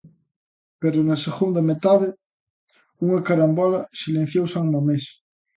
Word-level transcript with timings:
Pero 0.81 0.97
na 1.01 1.17
segunda 1.25 1.61
metade 1.69 2.07
unha 3.05 3.19
carambola 3.27 3.79
silenciou 4.01 4.45
San 4.53 4.65
Mamés. 4.73 5.05